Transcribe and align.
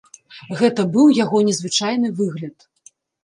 Гэта 0.61 0.85
быў 0.95 1.11
яго 1.17 1.41
незвычайны 1.51 2.11
выгляд. 2.21 2.57